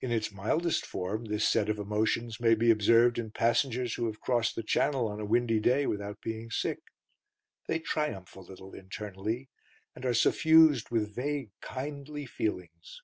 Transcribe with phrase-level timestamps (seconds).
[0.00, 4.20] In its mildest form this set of emotions may be observed in passengers who have
[4.20, 6.80] crossed the Channel on a windy day without being sick.
[7.68, 9.48] They triumph a little internally,
[9.94, 13.02] and are suffused with vague, kindly feelings.